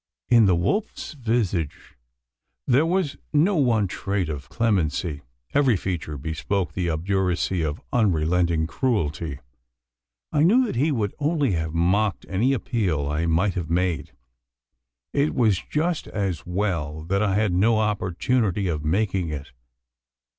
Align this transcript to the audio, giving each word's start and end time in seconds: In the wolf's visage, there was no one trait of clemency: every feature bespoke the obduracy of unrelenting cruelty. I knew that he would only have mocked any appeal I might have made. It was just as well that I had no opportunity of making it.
In 0.29 0.45
the 0.47 0.55
wolf's 0.55 1.13
visage, 1.13 1.95
there 2.65 2.87
was 2.87 3.17
no 3.31 3.57
one 3.57 3.87
trait 3.87 4.29
of 4.29 4.49
clemency: 4.49 5.21
every 5.53 5.77
feature 5.77 6.17
bespoke 6.17 6.73
the 6.73 6.89
obduracy 6.89 7.61
of 7.61 7.83
unrelenting 7.93 8.65
cruelty. 8.65 9.37
I 10.31 10.41
knew 10.41 10.65
that 10.65 10.75
he 10.75 10.91
would 10.91 11.13
only 11.19 11.51
have 11.51 11.75
mocked 11.75 12.25
any 12.27 12.51
appeal 12.51 13.07
I 13.07 13.27
might 13.27 13.53
have 13.53 13.69
made. 13.69 14.11
It 15.13 15.35
was 15.35 15.61
just 15.69 16.07
as 16.07 16.47
well 16.47 17.03
that 17.03 17.21
I 17.21 17.35
had 17.35 17.53
no 17.53 17.77
opportunity 17.77 18.67
of 18.67 18.83
making 18.83 19.29
it. 19.29 19.51